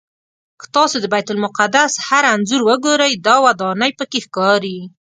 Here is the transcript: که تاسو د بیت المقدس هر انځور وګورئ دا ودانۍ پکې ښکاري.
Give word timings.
که 0.59 0.65
تاسو 0.75 0.95
د 1.01 1.05
بیت 1.13 1.27
المقدس 1.33 1.93
هر 2.07 2.23
انځور 2.33 2.61
وګورئ 2.67 3.13
دا 3.25 3.35
ودانۍ 3.45 3.91
پکې 3.99 4.19
ښکاري. 4.25 4.77